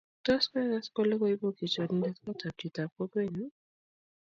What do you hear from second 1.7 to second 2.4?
chorindet kot